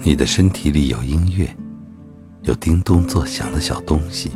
[0.00, 1.48] 你的身体里有音乐，
[2.42, 4.30] 有叮咚作响的小东西，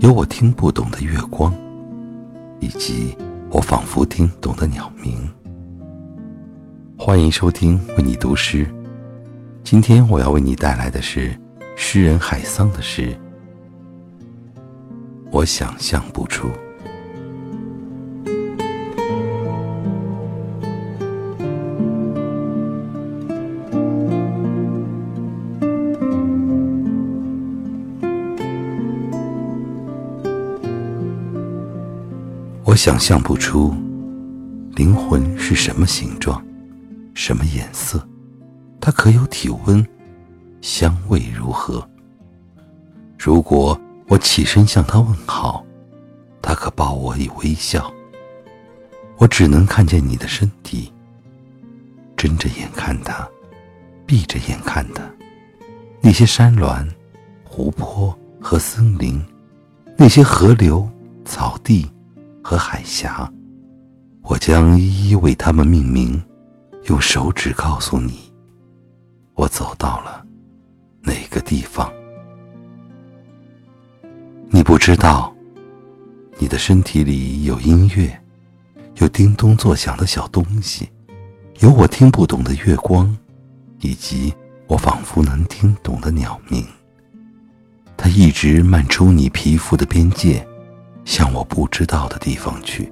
[0.00, 1.54] 有我听不懂的月光，
[2.58, 3.16] 以及
[3.50, 5.16] 我仿佛听懂的鸟鸣。
[6.98, 8.66] 欢迎收听为你读诗。
[9.62, 11.38] 今天我要为你带来的是
[11.76, 13.16] 诗人海桑的诗。
[15.30, 16.48] 我想象不出。
[32.70, 33.74] 我想象不出，
[34.76, 36.40] 灵魂是什么形状，
[37.14, 38.00] 什么颜色，
[38.80, 39.84] 它可有体温，
[40.60, 41.84] 香味如何？
[43.18, 45.66] 如果我起身向他问好，
[46.40, 47.92] 他可报我以微笑。
[49.16, 50.92] 我只能看见你的身体，
[52.16, 53.28] 睁着眼看他，
[54.06, 55.02] 闭着眼看他，
[56.00, 56.88] 那些山峦、
[57.42, 59.20] 湖泊和森林，
[59.96, 60.88] 那些河流、
[61.24, 61.90] 草地。
[62.50, 63.32] 和海峡，
[64.22, 66.20] 我将一一为他们命名，
[66.86, 68.28] 用手指告诉你，
[69.34, 70.26] 我走到了
[71.00, 71.88] 哪个地方。
[74.48, 75.32] 你不知道，
[76.38, 78.20] 你的身体里有音乐，
[78.96, 80.90] 有叮咚作响的小东西，
[81.60, 83.16] 有我听不懂的月光，
[83.78, 84.34] 以及
[84.66, 86.66] 我仿佛能听懂的鸟鸣。
[87.96, 90.44] 它一直漫出你皮肤的边界。
[91.10, 92.88] 向我不知道的地方去。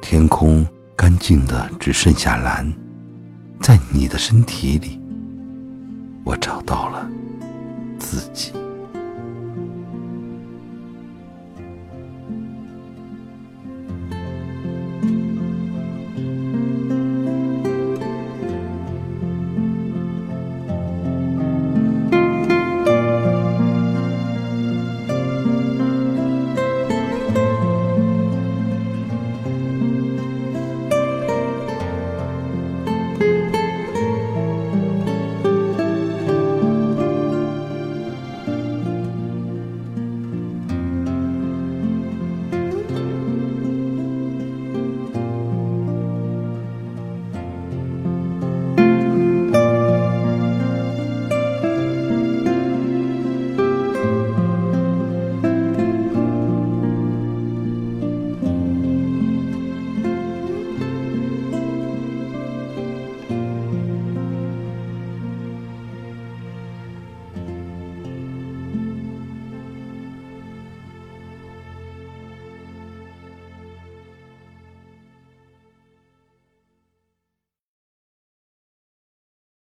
[0.00, 2.72] 天空干净的只剩下蓝，
[3.60, 5.00] 在你的身体里，
[6.22, 7.10] 我找到了
[7.98, 8.52] 自己。